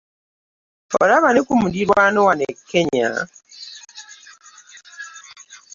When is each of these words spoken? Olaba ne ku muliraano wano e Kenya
Olaba 1.01 1.29
ne 1.31 1.41
ku 1.47 1.53
muliraano 1.61 2.19
wano 2.27 2.43
e 2.51 2.53
Kenya 2.69 3.09